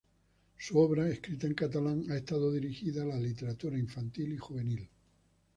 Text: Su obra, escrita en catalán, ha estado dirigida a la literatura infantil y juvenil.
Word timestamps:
Su 0.57 0.79
obra, 0.79 1.07
escrita 1.09 1.45
en 1.45 1.53
catalán, 1.53 2.07
ha 2.09 2.17
estado 2.17 2.51
dirigida 2.51 3.03
a 3.03 3.05
la 3.05 3.19
literatura 3.19 3.77
infantil 3.77 4.33
y 4.33 4.37
juvenil. 4.37 4.89